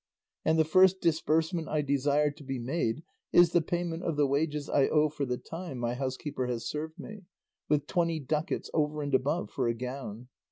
And 0.43 0.57
the 0.57 0.65
first 0.65 0.99
disbursement 0.99 1.67
I 1.69 1.83
desire 1.83 2.31
to 2.31 2.43
be 2.43 2.57
made 2.57 3.03
is 3.31 3.51
the 3.51 3.61
payment 3.61 4.01
of 4.01 4.15
the 4.15 4.25
wages 4.25 4.67
I 4.67 4.87
owe 4.87 5.09
for 5.09 5.25
the 5.25 5.37
time 5.37 5.77
my 5.77 5.93
housekeeper 5.93 6.47
has 6.47 6.65
served 6.67 6.97
me, 6.97 7.25
with 7.69 7.85
twenty 7.85 8.19
ducats, 8.19 8.71
over 8.73 9.03
and 9.03 9.13
above, 9.13 9.51
for 9.51 9.67
a 9.67 9.75
gown. 9.75 10.29